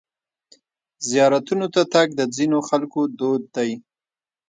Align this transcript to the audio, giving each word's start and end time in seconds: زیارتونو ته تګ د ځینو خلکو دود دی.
زیارتونو 1.09 1.67
ته 1.73 1.81
تګ 1.93 2.07
د 2.19 2.21
ځینو 2.35 2.59
خلکو 2.69 3.01
دود 3.19 3.43
دی. 3.55 3.71